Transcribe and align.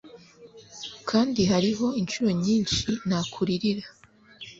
kandi 1.09 1.41
hariho 1.51 1.87
inshuro 2.01 2.29
nyinshi 2.43 2.87
nakuririra 3.07 3.87